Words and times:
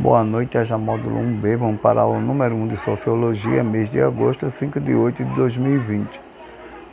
Boa 0.00 0.24
noite, 0.24 0.56
Aja 0.56 0.78
Módulo 0.78 1.16
1B. 1.16 1.58
Vamos 1.58 1.78
para 1.78 2.06
o 2.06 2.18
número 2.18 2.54
1 2.54 2.68
de 2.68 2.78
Sociologia, 2.78 3.62
mês 3.62 3.90
de 3.90 4.00
agosto, 4.00 4.50
5 4.50 4.80
de 4.80 4.94
8 4.94 5.22
de 5.22 5.34
2020. 5.34 6.18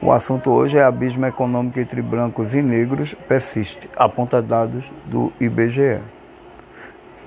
O 0.02 0.12
assunto 0.12 0.50
hoje 0.52 0.78
é 0.78 0.84
abismo 0.84 1.26
econômico 1.26 1.80
entre 1.80 2.02
brancos 2.02 2.54
e 2.54 2.62
negros 2.62 3.14
persiste, 3.14 3.90
aponta 3.96 4.42
dados 4.42 4.92
do 5.06 5.32
IBGE. 5.40 6.02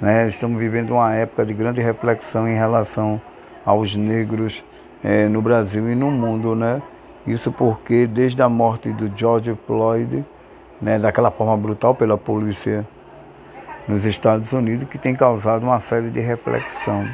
Né, 0.03 0.29
estamos 0.29 0.59
vivendo 0.59 0.91
uma 0.91 1.15
época 1.15 1.47
de 1.47 1.55
grande 1.55 1.81
reflexão 1.81 2.47
em 2.47 2.55
relação 2.55 3.19
aos 3.65 3.97
negros 3.97 4.63
é, 5.03 5.29
no 5.29 5.41
Brasil 5.41 5.91
e 5.91 5.95
no 5.95 6.11
mundo, 6.11 6.55
né? 6.55 6.83
Isso 7.27 7.51
porque 7.51 8.07
desde 8.07 8.43
a 8.43 8.51
morte 8.51 8.93
do 8.93 9.11
George 9.17 9.57
Floyd, 9.67 10.27
né, 10.79 10.99
daquela 10.99 11.31
forma 11.31 11.57
brutal 11.57 11.95
pela 11.95 12.19
polícia 12.19 12.87
nos 13.89 14.05
Estados 14.05 14.53
Unidos 14.53 14.89
que 14.89 14.99
tem 14.99 15.15
causado 15.15 15.63
uma 15.63 15.81
série 15.81 16.11
de 16.11 16.21
reflexão. 16.21 17.07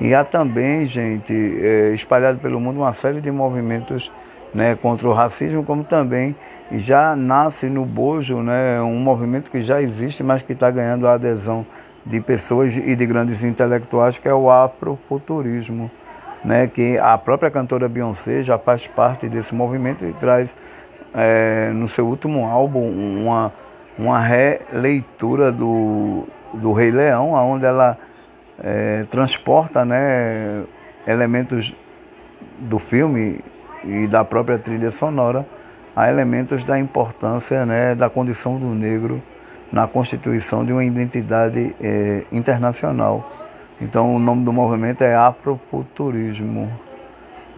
E 0.00 0.14
há 0.14 0.24
também, 0.24 0.86
gente, 0.86 1.32
é, 1.32 1.92
espalhado 1.92 2.38
pelo 2.38 2.58
mundo 2.58 2.78
uma 2.78 2.92
série 2.94 3.20
de 3.20 3.30
movimentos 3.30 4.10
né, 4.54 4.74
contra 4.74 5.06
o 5.06 5.12
racismo, 5.12 5.62
como 5.62 5.84
também 5.84 6.34
já 6.72 7.14
nasce 7.14 7.66
no 7.66 7.84
bojo 7.84 8.42
né, 8.42 8.80
um 8.80 8.98
movimento 8.98 9.50
que 9.50 9.60
já 9.60 9.82
existe, 9.82 10.22
mas 10.22 10.42
que 10.42 10.52
está 10.52 10.70
ganhando 10.70 11.06
a 11.06 11.14
adesão 11.14 11.66
de 12.06 12.20
pessoas 12.20 12.76
e 12.76 12.96
de 12.96 13.06
grandes 13.06 13.44
intelectuais, 13.44 14.16
que 14.16 14.28
é 14.28 14.34
o 14.34 14.50
afrofuturismo, 14.50 15.90
né, 16.44 16.66
que 16.66 16.96
a 16.98 17.18
própria 17.18 17.50
cantora 17.50 17.88
Beyoncé 17.88 18.42
já 18.42 18.58
faz 18.58 18.86
parte 18.86 19.28
desse 19.28 19.54
movimento 19.54 20.04
e 20.04 20.12
traz 20.14 20.56
é, 21.14 21.70
no 21.74 21.88
seu 21.88 22.06
último 22.06 22.46
álbum 22.46 22.88
uma 22.88 23.52
uma 23.98 24.20
releitura 24.20 25.52
do, 25.52 26.26
do 26.54 26.72
Rei 26.72 26.90
Leão, 26.90 27.32
onde 27.32 27.64
ela 27.64 27.98
é, 28.62 29.04
transporta 29.10 29.84
né, 29.84 30.64
elementos 31.06 31.74
do 32.58 32.78
filme 32.78 33.40
e 33.84 34.06
da 34.06 34.24
própria 34.24 34.58
trilha 34.58 34.90
sonora 34.90 35.46
a 35.94 36.08
elementos 36.08 36.64
da 36.64 36.78
importância 36.78 37.66
né, 37.66 37.94
da 37.94 38.08
condição 38.08 38.58
do 38.58 38.68
negro 38.68 39.22
na 39.72 39.86
constituição 39.86 40.64
de 40.64 40.72
uma 40.72 40.84
identidade 40.84 41.74
é, 41.80 42.24
internacional. 42.32 43.30
Então 43.80 44.14
o 44.14 44.18
nome 44.18 44.44
do 44.44 44.52
movimento 44.52 45.02
é 45.02 45.14
Afrofuturismo. 45.14 46.70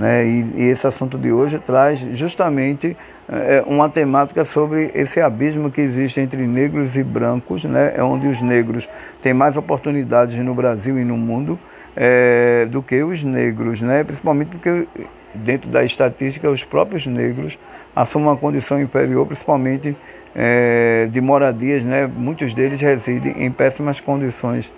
Né? 0.03 0.27
E, 0.27 0.53
e 0.57 0.69
esse 0.69 0.85
assunto 0.85 1.17
de 1.17 1.31
hoje 1.31 1.61
traz 1.61 2.01
justamente 2.15 2.97
é, 3.29 3.63
uma 3.69 3.89
temática 3.89 4.45
sobre 4.45 4.91
esse 4.95 5.21
abismo 5.21 5.71
que 5.71 5.81
existe 5.81 6.19
entre 6.19 6.45
negros 6.45 6.97
e 6.97 7.05
brancos, 7.05 7.63
né? 7.63 7.93
é 7.97 8.03
onde 8.03 8.27
os 8.27 8.43
negros 8.43 8.89
têm 9.23 9.33
mais 9.33 9.57
oportunidades 9.57 10.37
no 10.39 10.57
Brasil 10.57 10.99
e 10.99 11.05
no 11.05 11.17
mundo 11.17 11.57
é, 11.95 12.67
do 12.69 12.83
que 12.83 13.01
os 13.05 13.23
negros, 13.23 13.81
né? 13.81 14.03
principalmente 14.03 14.49
porque 14.49 14.89
dentro 15.33 15.71
da 15.71 15.85
estatística 15.85 16.51
os 16.51 16.65
próprios 16.65 17.07
negros 17.07 17.57
assumem 17.95 18.27
uma 18.27 18.37
condição 18.37 18.83
inferior, 18.83 19.25
principalmente 19.25 19.97
é, 20.35 21.07
de 21.13 21.21
moradias, 21.21 21.85
né? 21.85 22.09
muitos 22.13 22.53
deles 22.55 22.81
residem 22.81 23.37
em 23.39 23.53
péssimas 23.53 24.01
condições 24.01 24.73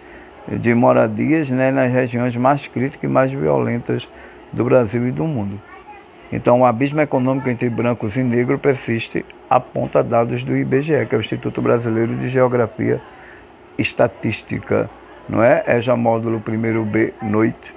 de 0.46 0.74
moradias 0.74 1.48
né? 1.48 1.70
nas 1.70 1.90
regiões 1.90 2.36
mais 2.36 2.66
críticas 2.66 3.08
e 3.08 3.10
mais 3.10 3.32
violentas 3.32 4.06
do 4.54 4.64
Brasil 4.64 5.06
e 5.06 5.12
do 5.12 5.24
mundo. 5.24 5.60
Então, 6.32 6.60
o 6.60 6.64
abismo 6.64 7.00
econômico 7.00 7.48
entre 7.48 7.68
brancos 7.68 8.16
e 8.16 8.22
negros 8.22 8.60
persiste, 8.60 9.24
aponta 9.48 10.02
dados 10.02 10.42
do 10.42 10.56
IBGE, 10.56 11.06
que 11.06 11.14
é 11.14 11.18
o 11.18 11.20
Instituto 11.20 11.60
Brasileiro 11.60 12.16
de 12.16 12.28
Geografia 12.28 13.00
Estatística, 13.76 14.88
não 15.28 15.42
é? 15.42 15.62
É 15.66 15.80
já 15.80 15.94
módulo 15.96 16.40
1B, 16.40 17.12
noite. 17.22 17.74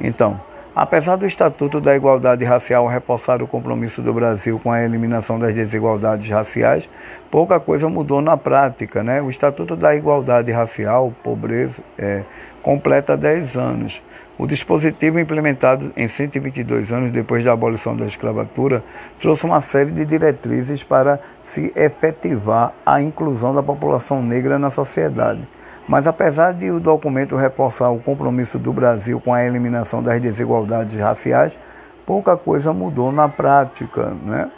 Então, 0.00 0.40
Apesar 0.76 1.16
do 1.16 1.24
Estatuto 1.24 1.80
da 1.80 1.96
Igualdade 1.96 2.44
Racial 2.44 2.86
reforçar 2.86 3.40
o 3.40 3.46
compromisso 3.46 4.02
do 4.02 4.12
Brasil 4.12 4.60
com 4.62 4.70
a 4.70 4.82
eliminação 4.82 5.38
das 5.38 5.54
desigualdades 5.54 6.28
raciais, 6.28 6.86
pouca 7.30 7.58
coisa 7.58 7.88
mudou 7.88 8.20
na 8.20 8.36
prática. 8.36 9.02
Né? 9.02 9.22
O 9.22 9.30
Estatuto 9.30 9.74
da 9.74 9.96
Igualdade 9.96 10.52
Racial, 10.52 11.14
pobreza, 11.24 11.82
é, 11.96 12.24
completa 12.62 13.16
10 13.16 13.56
anos. 13.56 14.02
O 14.38 14.46
dispositivo 14.46 15.18
implementado 15.18 15.92
em 15.96 16.06
122 16.08 16.92
anos 16.92 17.10
depois 17.10 17.42
da 17.42 17.52
abolição 17.52 17.96
da 17.96 18.04
escravatura 18.04 18.84
trouxe 19.18 19.46
uma 19.46 19.62
série 19.62 19.90
de 19.90 20.04
diretrizes 20.04 20.82
para 20.82 21.18
se 21.42 21.72
efetivar 21.74 22.74
a 22.84 23.00
inclusão 23.00 23.54
da 23.54 23.62
população 23.62 24.22
negra 24.22 24.58
na 24.58 24.70
sociedade. 24.70 25.48
Mas 25.88 26.06
apesar 26.06 26.52
de 26.52 26.70
o 26.70 26.78
documento 26.78 27.34
reforçar 27.34 27.88
o 27.90 27.98
compromisso 27.98 28.58
do 28.58 28.72
Brasil 28.72 29.20
com 29.20 29.32
a 29.32 29.44
eliminação 29.44 30.02
das 30.02 30.20
desigualdades 30.20 30.98
raciais, 30.98 31.58
pouca 32.04 32.36
coisa 32.36 32.74
mudou 32.74 33.10
na 33.10 33.28
prática. 33.28 34.12
Né? 34.22 34.50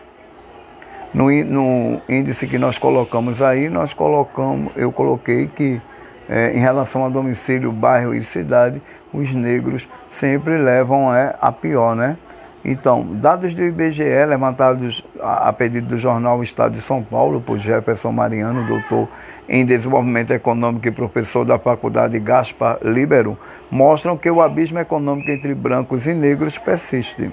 No, 1.15 1.31
no 1.31 2.01
índice 2.09 2.49
que 2.49 2.59
nós 2.59 2.79
colocamos 2.79 3.41
aí, 3.41 3.69
nós 3.69 3.93
colocamos, 3.93 4.73
eu 4.75 4.91
coloquei 4.91 5.47
que 5.47 5.81
é, 6.29 6.53
em 6.55 6.59
relação 6.59 7.05
a 7.05 7.09
domicílio, 7.09 7.73
bairro 7.73 8.15
e 8.15 8.23
cidade, 8.23 8.83
os 9.13 9.35
negros 9.35 9.89
sempre 10.11 10.59
levam 10.59 11.15
é, 11.15 11.35
a 11.41 11.51
pior, 11.51 11.97
né? 11.97 12.17
Então, 12.65 13.07
dados 13.15 13.55
do 13.55 13.65
IBGE 13.65 14.27
levantados 14.27 15.05
a, 15.21 15.53
pedido 15.53 15.87
do 15.87 15.97
jornal 15.97 16.43
Estado 16.43 16.75
de 16.75 16.83
São 16.83 17.03
Paulo 17.03 17.41
por 17.41 17.57
Jefferson 17.57 18.13
Mariano, 18.13 18.67
doutor 18.67 19.09
em 19.49 19.65
desenvolvimento 19.65 20.33
econômico 20.33 20.87
e 20.87 20.91
professor 20.91 21.45
da 21.45 21.59
Faculdade 21.59 22.19
Gaspar 22.19 22.79
Libero, 22.83 23.39
mostram 23.71 24.17
que 24.17 24.31
o 24.31 24.43
abismo 24.43 24.79
econômico 24.79 25.31
entre 25.31 25.55
brancos 25.55 26.07
e 26.07 26.13
negros 26.13 26.59
persiste. 26.59 27.31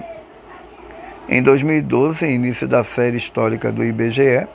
Em 1.28 1.42
2012, 1.42 2.24
início 2.24 2.66
da 2.66 2.82
série 2.84 3.16
histórica 3.16 3.70
do 3.70 3.84
IBGE, 3.84 4.46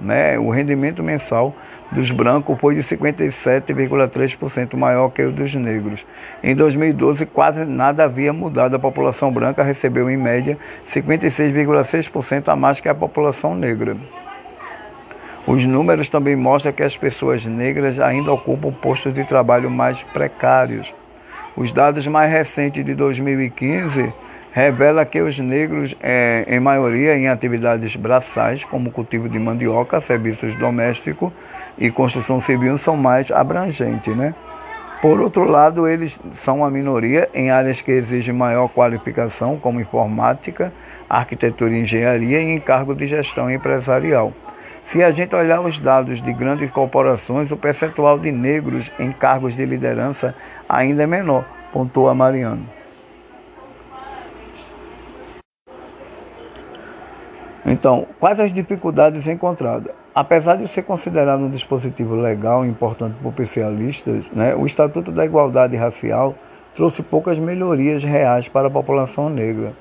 né, 0.00 0.38
o 0.38 0.50
rendimento 0.50 1.02
mensal 1.02 1.54
dos 1.90 2.10
brancos 2.10 2.58
foi 2.58 2.74
de 2.74 2.82
57,3% 2.82 4.76
maior 4.76 5.10
que 5.10 5.22
o 5.22 5.32
dos 5.32 5.54
negros. 5.54 6.04
Em 6.42 6.54
2012, 6.54 7.26
quase 7.26 7.64
nada 7.64 8.04
havia 8.04 8.32
mudado. 8.32 8.74
A 8.74 8.78
população 8.78 9.32
branca 9.32 9.62
recebeu, 9.62 10.10
em 10.10 10.16
média, 10.16 10.58
56,6% 10.86 12.48
a 12.48 12.56
mais 12.56 12.80
que 12.80 12.88
a 12.88 12.94
população 12.94 13.54
negra. 13.54 13.96
Os 15.46 15.64
números 15.64 16.08
também 16.08 16.34
mostram 16.34 16.72
que 16.72 16.82
as 16.82 16.96
pessoas 16.96 17.44
negras 17.46 18.00
ainda 18.00 18.32
ocupam 18.32 18.72
postos 18.72 19.12
de 19.12 19.22
trabalho 19.22 19.70
mais 19.70 20.02
precários. 20.02 20.92
Os 21.56 21.72
dados 21.72 22.06
mais 22.08 22.30
recentes 22.30 22.84
de 22.84 22.94
2015 22.94 24.12
revela 24.56 25.04
que 25.04 25.20
os 25.20 25.38
negros, 25.38 25.94
é, 26.02 26.46
em 26.48 26.58
maioria 26.58 27.14
em 27.14 27.28
atividades 27.28 27.94
braçais, 27.94 28.64
como 28.64 28.90
cultivo 28.90 29.28
de 29.28 29.38
mandioca, 29.38 30.00
serviços 30.00 30.54
domésticos 30.54 31.30
e 31.76 31.90
construção 31.90 32.40
civil, 32.40 32.78
são 32.78 32.96
mais 32.96 33.30
abrangentes. 33.30 34.16
Né? 34.16 34.34
Por 35.02 35.20
outro 35.20 35.44
lado, 35.44 35.86
eles 35.86 36.18
são 36.32 36.60
uma 36.60 36.70
minoria 36.70 37.28
em 37.34 37.50
áreas 37.50 37.82
que 37.82 37.92
exigem 37.92 38.32
maior 38.32 38.66
qualificação, 38.68 39.58
como 39.58 39.78
informática, 39.78 40.72
arquitetura 41.06 41.74
e 41.74 41.82
engenharia, 41.82 42.40
e 42.40 42.46
em 42.46 42.58
cargo 42.58 42.94
de 42.94 43.06
gestão 43.06 43.50
empresarial. 43.50 44.32
Se 44.84 45.04
a 45.04 45.10
gente 45.10 45.36
olhar 45.36 45.60
os 45.60 45.78
dados 45.78 46.22
de 46.22 46.32
grandes 46.32 46.70
corporações, 46.70 47.52
o 47.52 47.58
percentual 47.58 48.18
de 48.18 48.32
negros 48.32 48.90
em 48.98 49.12
cargos 49.12 49.54
de 49.54 49.66
liderança 49.66 50.34
ainda 50.66 51.02
é 51.02 51.06
menor, 51.06 51.44
pontua 51.74 52.14
Mariano. 52.14 52.75
Então, 57.68 58.06
quais 58.20 58.38
as 58.38 58.52
dificuldades 58.52 59.26
encontradas? 59.26 59.92
Apesar 60.14 60.54
de 60.54 60.68
ser 60.68 60.82
considerado 60.82 61.40
um 61.40 61.50
dispositivo 61.50 62.14
legal 62.14 62.64
e 62.64 62.68
importante 62.68 63.16
por 63.20 63.30
especialistas, 63.30 64.30
né, 64.30 64.54
o 64.54 64.64
Estatuto 64.64 65.10
da 65.10 65.24
Igualdade 65.24 65.74
Racial 65.74 66.36
trouxe 66.76 67.02
poucas 67.02 67.40
melhorias 67.40 68.04
reais 68.04 68.46
para 68.46 68.68
a 68.68 68.70
população 68.70 69.28
negra. 69.28 69.72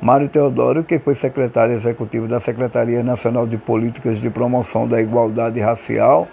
Mário 0.00 0.28
Teodoro, 0.28 0.84
que 0.84 0.98
foi 1.00 1.16
secretário 1.16 1.74
executivo 1.74 2.28
da 2.28 2.38
Secretaria 2.38 3.02
Nacional 3.02 3.48
de 3.48 3.58
Políticas 3.58 4.20
de 4.20 4.30
Promoção 4.30 4.86
da 4.86 5.00
Igualdade 5.00 5.58
Racial 5.58 6.28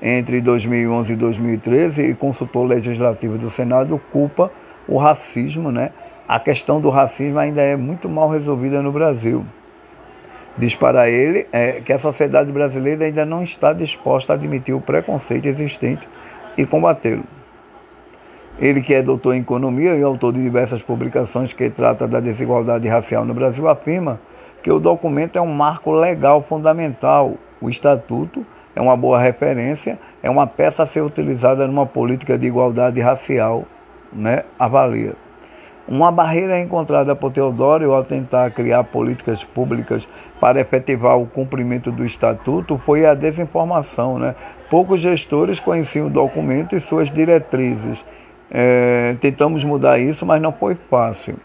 entre 0.00 0.40
2011 0.40 1.12
e 1.12 1.16
2013 1.16 2.02
e 2.02 2.14
consultor 2.14 2.64
legislativo 2.64 3.36
do 3.38 3.50
Senado, 3.50 4.00
culpa 4.12 4.52
o 4.86 4.98
racismo, 4.98 5.72
né? 5.72 5.90
A 6.28 6.38
questão 6.38 6.80
do 6.80 6.90
racismo 6.90 7.40
ainda 7.40 7.60
é 7.60 7.74
muito 7.74 8.08
mal 8.08 8.28
resolvida 8.28 8.80
no 8.80 8.92
Brasil. 8.92 9.44
Diz 10.58 10.74
para 10.74 11.08
ele 11.08 11.46
é, 11.52 11.80
que 11.80 11.92
a 11.92 11.98
sociedade 11.98 12.50
brasileira 12.50 13.04
ainda 13.04 13.24
não 13.24 13.42
está 13.42 13.72
disposta 13.72 14.32
a 14.32 14.36
admitir 14.36 14.74
o 14.74 14.80
preconceito 14.80 15.46
existente 15.46 16.08
e 16.56 16.66
combatê-lo. 16.66 17.22
Ele, 18.58 18.82
que 18.82 18.92
é 18.92 19.00
doutor 19.00 19.34
em 19.34 19.40
economia 19.40 19.94
e 19.94 20.02
autor 20.02 20.32
de 20.32 20.42
diversas 20.42 20.82
publicações 20.82 21.52
que 21.52 21.70
trata 21.70 22.08
da 22.08 22.18
desigualdade 22.18 22.88
racial 22.88 23.24
no 23.24 23.32
Brasil, 23.32 23.68
afirma 23.68 24.18
que 24.60 24.72
o 24.72 24.80
documento 24.80 25.36
é 25.36 25.40
um 25.40 25.54
marco 25.54 25.92
legal 25.92 26.42
fundamental. 26.42 27.34
O 27.60 27.68
estatuto 27.68 28.44
é 28.74 28.80
uma 28.80 28.96
boa 28.96 29.20
referência, 29.20 29.96
é 30.20 30.28
uma 30.28 30.48
peça 30.48 30.82
a 30.82 30.86
ser 30.86 31.02
utilizada 31.02 31.68
numa 31.68 31.86
política 31.86 32.36
de 32.36 32.48
igualdade 32.48 33.00
racial, 33.00 33.64
né? 34.12 34.42
Avalia. 34.58 35.14
Uma 35.88 36.12
barreira 36.12 36.60
encontrada 36.60 37.16
por 37.16 37.32
Teodoro 37.32 37.94
ao 37.94 38.04
tentar 38.04 38.50
criar 38.50 38.84
políticas 38.84 39.42
públicas 39.42 40.06
para 40.38 40.60
efetivar 40.60 41.18
o 41.18 41.26
cumprimento 41.26 41.90
do 41.90 42.04
estatuto 42.04 42.76
foi 42.84 43.06
a 43.06 43.14
desinformação. 43.14 44.18
Né? 44.18 44.34
Poucos 44.68 45.00
gestores 45.00 45.58
conheciam 45.58 46.08
o 46.08 46.10
documento 46.10 46.76
e 46.76 46.80
suas 46.80 47.10
diretrizes. 47.10 48.04
É, 48.50 49.16
tentamos 49.18 49.64
mudar 49.64 49.98
isso, 49.98 50.26
mas 50.26 50.42
não 50.42 50.52
foi 50.52 50.74
fácil. 50.90 51.36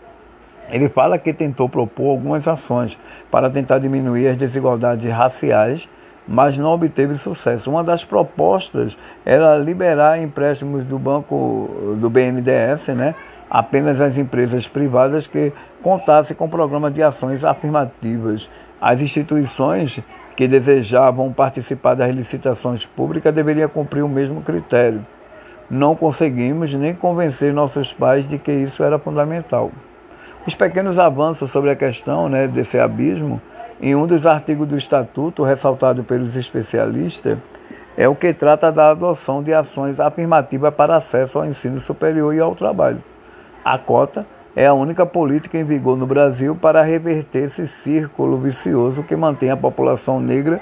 Ele 0.70 0.90
fala 0.90 1.18
que 1.18 1.32
tentou 1.32 1.70
propor 1.70 2.10
algumas 2.10 2.46
ações 2.46 3.00
para 3.32 3.50
tentar 3.50 3.80
diminuir 3.80 4.28
as 4.28 4.36
desigualdades 4.36 5.10
raciais, 5.10 5.88
mas 6.28 6.58
não 6.58 6.72
obteve 6.72 7.18
sucesso. 7.18 7.70
Uma 7.70 7.84
das 7.84 8.04
propostas 8.04 8.98
era 9.26 9.58
liberar 9.58 10.22
empréstimos 10.22 10.84
do 10.84 11.00
banco 11.00 11.96
do 11.98 12.10
BNDES, 12.10 12.88
né, 12.90 13.16
apenas 13.54 14.02
às 14.02 14.18
empresas 14.18 14.68
privadas 14.68 15.28
que 15.28 15.54
contassem 15.84 16.36
com 16.36 16.50
programas 16.50 16.92
de 16.92 17.04
ações 17.04 17.44
afirmativas. 17.44 18.50
As 18.82 19.00
instituições 19.00 20.00
que 20.36 20.48
desejavam 20.48 21.32
participar 21.32 21.94
das 21.94 22.10
licitações 22.10 22.84
públicas 22.84 23.32
deveriam 23.32 23.70
cumprir 23.70 24.02
o 24.02 24.10
mesmo 24.10 24.42
critério. 24.42 25.06
Não 25.70 25.96
conseguimos 25.96 26.74
nem 26.74 26.96
convencer 26.96 27.54
nossos 27.54 27.94
pais 27.94 28.28
de 28.28 28.40
que 28.40 28.52
isso 28.52 28.84
era 28.84 28.98
fundamental. 28.98 29.72
Os 30.48 30.56
pequenos 30.56 30.98
avanços 30.98 31.52
sobre 31.52 31.70
a 31.70 31.76
questão 31.76 32.28
né, 32.28 32.48
desse 32.48 32.80
abismo, 32.80 33.40
em 33.80 33.96
um 33.96 34.08
dos 34.08 34.26
artigos 34.26 34.68
do 34.68 34.76
Estatuto, 34.76 35.44
ressaltado 35.44 36.04
pelos 36.04 36.36
especialistas, 36.36 37.38
é 37.96 38.08
o 38.08 38.16
que 38.16 38.34
trata 38.34 38.72
da 38.72 38.90
adoção 38.90 39.44
de 39.44 39.54
ações 39.54 40.00
afirmativas 40.00 40.74
para 40.74 40.96
acesso 40.96 41.38
ao 41.38 41.46
ensino 41.46 41.80
superior 41.80 42.34
e 42.34 42.40
ao 42.40 42.56
trabalho. 42.56 43.13
A 43.64 43.78
cota 43.78 44.26
é 44.56 44.68
a 44.68 44.74
única 44.74 45.06
política 45.06 45.58
em 45.58 45.64
vigor 45.64 45.98
no 45.98 46.06
Brasil 46.06 46.56
para 46.56 46.82
reverter 46.82 47.46
esse 47.46 47.68
círculo 47.68 48.38
vicioso 48.38 49.04
que 49.04 49.16
mantém 49.16 49.50
a 49.50 49.58
população 49.58 50.20
negra 50.20 50.60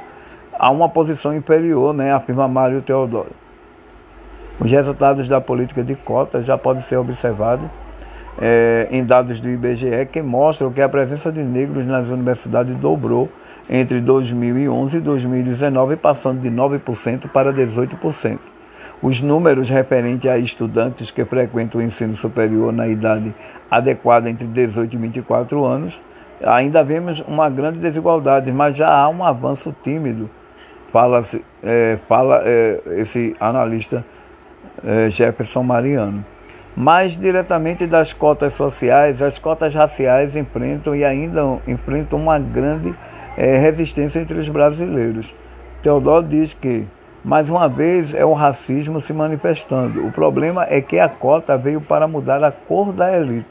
a 0.57 0.69
uma 0.69 0.87
posição 0.87 1.35
inferior, 1.35 1.93
né, 1.93 2.13
afirma 2.13 2.47
Mário 2.47 2.81
Teodoro. 2.81 3.31
Os 4.59 4.69
resultados 4.69 5.27
da 5.27 5.41
política 5.41 5.83
de 5.83 5.95
cotas 5.95 6.45
já 6.45 6.55
podem 6.55 6.83
ser 6.83 6.97
observados 6.97 7.67
é, 8.39 8.87
em 8.91 9.03
dados 9.03 9.39
do 9.39 9.49
IBGE 9.49 10.05
que 10.11 10.21
mostram 10.21 10.71
que 10.71 10.81
a 10.81 10.87
presença 10.87 11.31
de 11.31 11.41
negros 11.41 11.85
nas 11.85 12.07
universidades 12.09 12.75
dobrou 12.75 13.27
entre 13.67 13.99
2011 13.99 14.97
e 14.97 14.99
2019, 14.99 15.95
passando 15.95 16.41
de 16.41 16.49
9% 16.49 17.29
para 17.29 17.51
18%. 17.51 18.39
Os 19.01 19.19
números 19.19 19.67
referentes 19.67 20.29
a 20.29 20.37
estudantes 20.37 21.09
que 21.09 21.25
frequentam 21.25 21.81
o 21.81 21.83
ensino 21.83 22.15
superior 22.15 22.71
na 22.71 22.87
idade 22.87 23.33
adequada 23.69 24.29
entre 24.29 24.45
18 24.45 24.93
e 24.93 24.97
24 24.97 25.65
anos, 25.65 25.99
ainda 26.43 26.83
vemos 26.83 27.19
uma 27.27 27.49
grande 27.49 27.79
desigualdade, 27.79 28.51
mas 28.51 28.75
já 28.75 28.93
há 28.93 29.09
um 29.09 29.23
avanço 29.23 29.75
tímido, 29.83 30.29
fala, 30.91 31.23
é, 31.63 31.97
fala 32.07 32.43
é, 32.45 32.79
esse 32.97 33.35
analista 33.39 34.05
é, 34.83 35.09
Jefferson 35.09 35.63
Mariano. 35.63 36.23
Mais 36.75 37.17
diretamente 37.17 37.87
das 37.87 38.13
cotas 38.13 38.53
sociais, 38.53 39.19
as 39.19 39.39
cotas 39.39 39.73
raciais 39.73 40.35
enfrentam 40.35 40.95
e 40.95 41.03
ainda 41.03 41.59
enfrentam 41.67 42.19
uma 42.19 42.37
grande 42.37 42.93
é, 43.35 43.57
resistência 43.57 44.19
entre 44.19 44.37
os 44.37 44.47
brasileiros. 44.47 45.35
Teodoro 45.81 46.27
diz 46.27 46.53
que 46.53 46.85
mais 47.23 47.49
uma 47.49 47.69
vez 47.69 48.13
é 48.13 48.25
o 48.25 48.33
racismo 48.33 48.99
se 48.99 49.13
manifestando. 49.13 50.05
O 50.05 50.11
problema 50.11 50.65
é 50.67 50.81
que 50.81 50.97
a 50.97 51.07
cota 51.07 51.57
veio 51.57 51.79
para 51.79 52.07
mudar 52.07 52.43
a 52.43 52.51
cor 52.51 52.91
da 52.91 53.15
elite, 53.15 53.47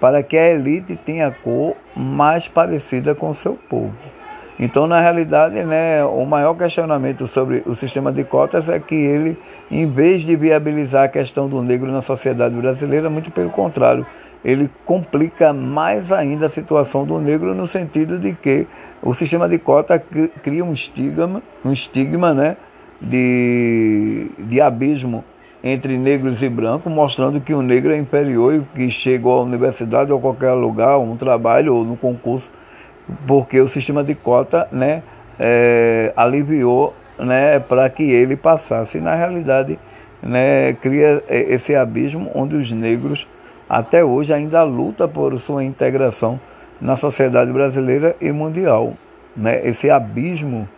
para 0.00 0.22
que 0.22 0.38
a 0.38 0.48
elite 0.48 0.96
tenha 0.96 1.28
a 1.28 1.30
cor 1.30 1.76
mais 1.94 2.48
parecida 2.48 3.14
com 3.14 3.30
o 3.30 3.34
seu 3.34 3.54
povo. 3.68 3.94
Então, 4.58 4.86
na 4.86 5.00
realidade, 5.00 5.62
né, 5.64 6.04
o 6.04 6.24
maior 6.26 6.54
questionamento 6.54 7.26
sobre 7.26 7.62
o 7.64 7.74
sistema 7.74 8.12
de 8.12 8.24
cotas 8.24 8.68
é 8.68 8.78
que 8.78 8.94
ele, 8.94 9.38
em 9.70 9.86
vez 9.86 10.22
de 10.22 10.36
viabilizar 10.36 11.04
a 11.04 11.08
questão 11.08 11.48
do 11.48 11.62
negro 11.62 11.90
na 11.90 12.02
sociedade 12.02 12.54
brasileira, 12.54 13.08
muito 13.08 13.30
pelo 13.30 13.50
contrário, 13.50 14.06
ele 14.44 14.70
complica 14.84 15.52
mais 15.52 16.12
ainda 16.12 16.46
a 16.46 16.50
situação 16.50 17.04
do 17.04 17.18
negro 17.18 17.54
no 17.54 17.66
sentido 17.66 18.18
de 18.18 18.32
que 18.32 18.66
o 19.02 19.14
sistema 19.14 19.48
de 19.48 19.58
cota 19.58 19.98
cria 20.42 20.64
um 20.64 20.72
estigma, 20.72 21.42
um 21.64 21.72
estigma, 21.72 22.34
né, 22.34 22.56
de, 23.00 24.30
de 24.38 24.60
abismo 24.60 25.24
entre 25.62 25.96
negros 25.98 26.42
e 26.42 26.48
brancos, 26.48 26.92
mostrando 26.92 27.40
que 27.40 27.52
o 27.52 27.62
negro 27.62 27.92
é 27.92 27.98
inferior 27.98 28.54
e 28.54 28.62
que 28.74 28.90
chegou 28.90 29.38
à 29.38 29.42
universidade 29.42 30.10
ou 30.10 30.18
a 30.18 30.20
qualquer 30.20 30.52
lugar, 30.52 30.98
um 30.98 31.16
trabalho 31.16 31.74
ou 31.74 31.84
no 31.84 31.96
concurso, 31.96 32.50
porque 33.26 33.60
o 33.60 33.68
sistema 33.68 34.02
de 34.02 34.14
cota 34.14 34.68
né, 34.72 35.02
é, 35.38 36.12
aliviou 36.16 36.94
né, 37.18 37.58
para 37.58 37.88
que 37.90 38.02
ele 38.02 38.36
passasse. 38.36 38.98
E, 38.98 39.00
na 39.00 39.14
realidade, 39.14 39.78
né, 40.22 40.72
cria 40.74 41.22
esse 41.28 41.74
abismo 41.74 42.30
onde 42.34 42.56
os 42.56 42.72
negros 42.72 43.28
até 43.68 44.04
hoje 44.04 44.32
ainda 44.32 44.62
lutam 44.62 45.08
por 45.08 45.38
sua 45.38 45.62
integração 45.62 46.40
na 46.80 46.96
sociedade 46.96 47.52
brasileira 47.52 48.16
e 48.20 48.32
mundial. 48.32 48.94
Né? 49.36 49.66
Esse 49.66 49.90
abismo 49.90 50.68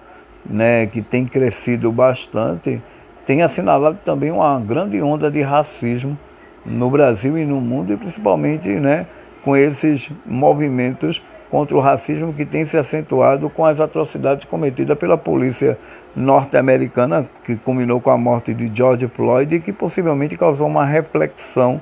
né, 0.44 0.87
que 0.87 1.00
tem 1.00 1.25
crescido 1.27 1.91
bastante, 1.93 2.83
tem 3.27 3.43
assinalado 3.43 3.99
também 4.05 4.31
uma 4.31 4.59
grande 4.61 5.00
onda 5.00 5.31
de 5.31 5.41
racismo 5.43 6.19
no 6.65 6.91
Brasil 6.91 7.39
e 7.39 7.44
no 7.44 7.61
mundo, 7.61 7.93
e 7.93 7.97
principalmente 7.97 8.69
né, 8.69 9.06
com 9.44 9.56
esses 9.56 10.11
movimentos 10.25 11.23
contra 11.50 11.77
o 11.77 11.81
racismo 11.81 12.33
que 12.33 12.47
tem 12.47 12.65
se 12.65 12.79
acentuado 12.79 13.50
com 13.50 13.65
as 13.65 13.79
atrocidades 13.79 14.47
cometidas 14.47 14.97
pela 14.97 15.19
polícia 15.19 15.79
norte-americana, 16.17 17.29
que 17.44 17.56
culminou 17.56 18.00
com 18.00 18.11
a 18.11 18.17
morte 18.17 18.55
de 18.55 18.71
George 18.75 19.06
Floyd 19.09 19.56
e 19.56 19.61
que 19.61 19.73
possivelmente 19.73 20.37
causou 20.37 20.67
uma 20.67 20.85
reflexão 20.85 21.81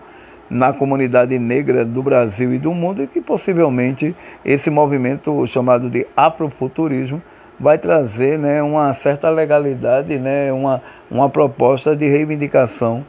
na 0.51 0.73
comunidade 0.73 1.39
negra 1.39 1.85
do 1.85 2.03
Brasil 2.03 2.53
e 2.53 2.59
do 2.59 2.75
mundo, 2.75 3.03
e 3.03 3.07
que 3.07 3.21
possivelmente 3.21 4.15
esse 4.45 4.69
movimento 4.69 5.47
chamado 5.47 5.89
de 5.89 6.05
afrofuturismo 6.17 7.23
vai 7.61 7.77
trazer 7.77 8.39
né, 8.39 8.63
uma 8.63 8.95
certa 8.95 9.29
legalidade, 9.29 10.19
né, 10.19 10.51
uma, 10.51 10.83
uma 11.11 11.29
proposta 11.29 11.95
de 11.95 12.09
reivindicação 12.09 13.05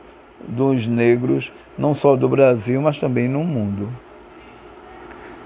dos 0.45 0.85
negros, 0.85 1.53
não 1.77 1.93
só 1.93 2.17
do 2.17 2.27
Brasil, 2.27 2.81
mas 2.81 2.97
também 2.97 3.29
no 3.29 3.43
mundo. 3.45 3.87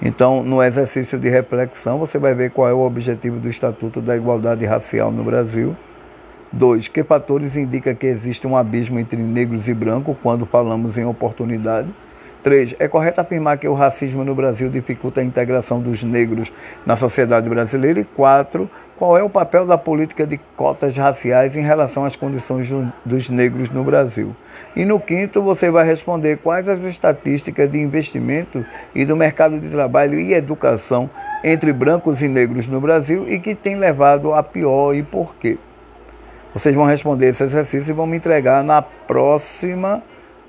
Então, 0.02 0.44
no 0.44 0.62
exercício 0.62 1.20
de 1.20 1.30
reflexão, 1.30 2.00
você 2.00 2.18
vai 2.18 2.34
ver 2.34 2.52
qual 2.52 2.68
é 2.68 2.74
o 2.74 2.80
objetivo 2.80 3.40
do 3.40 3.48
Estatuto 3.48 4.02
da 4.02 4.18
Igualdade 4.18 4.66
Racial 4.66 5.12
no 5.12 5.24
Brasil. 5.24 5.76
Dois, 6.52 6.88
que 6.88 7.04
fatores 7.04 7.56
indicam 7.56 7.94
que 7.94 8.08
existe 8.08 8.48
um 8.48 8.58
abismo 8.58 9.00
entre 9.00 9.18
negros 9.22 9.68
e 9.68 9.74
brancos 9.74 10.18
quando 10.22 10.46
falamos 10.46 10.98
em 10.98 11.06
oportunidade? 11.06 11.90
3. 12.46 12.76
É 12.78 12.88
correto 12.88 13.20
afirmar 13.20 13.58
que 13.58 13.68
o 13.68 13.74
racismo 13.74 14.24
no 14.24 14.36
Brasil 14.36 14.70
dificulta 14.70 15.20
a 15.20 15.24
integração 15.24 15.82
dos 15.82 16.04
negros 16.04 16.54
na 16.86 16.96
sociedade 16.96 17.50
brasileira? 17.50 18.00
E 18.00 18.04
4. 18.04 18.70
Qual 18.98 19.18
é 19.18 19.22
o 19.22 19.30
papel 19.30 19.66
da 19.66 19.78
política 19.78 20.26
de 20.26 20.38
cotas 20.56 20.96
raciais 20.96 21.54
em 21.58 21.62
relação 21.62 22.06
às 22.06 22.16
condições 22.16 22.72
dos 23.04 23.30
negros 23.30 23.70
no 23.70 23.84
Brasil? 23.84 24.34
E 24.74 24.86
no 24.86 25.02
quinto, 25.02 25.42
você 25.42 25.70
vai 25.70 25.86
responder 25.86 26.38
quais 26.38 26.70
as 26.70 26.82
estatísticas 26.84 27.70
de 27.70 27.78
investimento 27.78 28.66
e 28.96 29.04
do 29.04 29.14
mercado 29.14 29.60
de 29.60 29.70
trabalho 29.70 30.18
e 30.18 30.34
educação 30.34 31.10
entre 31.44 31.74
brancos 31.74 32.22
e 32.22 32.30
negros 32.30 32.68
no 32.68 32.80
Brasil 32.80 33.30
e 33.30 33.38
que 33.38 33.54
tem 33.54 33.76
levado 33.76 34.34
a 34.34 34.42
pior 34.42 34.94
e 34.94 35.04
por 35.04 35.36
quê. 35.36 35.58
Vocês 36.54 36.74
vão 36.74 36.86
responder 36.86 37.28
esse 37.28 37.44
exercício 37.44 37.92
e 37.92 37.94
vão 37.94 38.08
me 38.08 38.16
entregar 38.16 38.64
na 38.64 38.82
próxima 38.82 40.02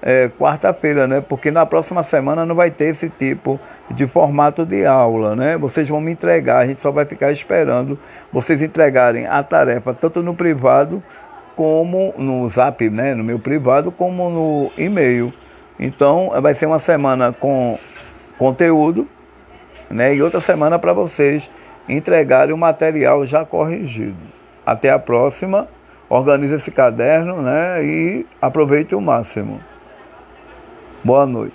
é, 0.02 0.28
quarta-feira, 0.28 1.06
né? 1.06 1.20
Porque 1.20 1.50
na 1.50 1.64
próxima 1.66 2.02
semana 2.02 2.44
não 2.44 2.54
vai 2.54 2.70
ter 2.70 2.86
esse 2.86 3.08
tipo 3.08 3.58
de 3.90 4.06
formato 4.06 4.64
de 4.64 4.84
aula, 4.84 5.34
né? 5.34 5.56
Vocês 5.56 5.88
vão 5.88 6.00
me 6.00 6.12
entregar, 6.12 6.58
a 6.58 6.66
gente 6.66 6.82
só 6.82 6.90
vai 6.90 7.04
ficar 7.04 7.30
esperando 7.32 7.98
vocês 8.32 8.60
entregarem 8.60 9.26
a 9.26 9.42
tarefa 9.42 9.94
tanto 9.94 10.22
no 10.22 10.34
privado 10.34 11.02
como 11.56 12.12
no 12.18 12.48
Zap, 12.50 12.88
né? 12.90 13.14
No 13.14 13.24
meu 13.24 13.38
privado, 13.38 13.90
como 13.90 14.28
no 14.28 14.70
e-mail. 14.76 15.32
Então, 15.80 16.30
vai 16.40 16.54
ser 16.54 16.66
uma 16.66 16.78
semana 16.78 17.32
com 17.32 17.78
conteúdo, 18.38 19.08
né? 19.90 20.14
E 20.14 20.22
outra 20.22 20.40
semana 20.40 20.78
para 20.78 20.92
vocês 20.92 21.50
entregarem 21.88 22.54
o 22.54 22.58
material 22.58 23.24
já 23.24 23.44
corrigido. 23.44 24.16
Até 24.64 24.90
a 24.90 24.98
próxima. 24.98 25.68
Organize 26.08 26.54
esse 26.54 26.70
caderno, 26.70 27.42
né? 27.42 27.84
E 27.84 28.26
aproveite 28.40 28.94
o 28.94 29.00
máximo. 29.00 29.60
Boa 31.06 31.24
noite. 31.24 31.54